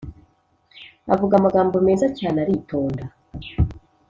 avuga 1.13 1.33
amagambo 1.37 1.75
meza 1.87 2.05
cyane 2.19 2.37
aritonda 2.43 3.03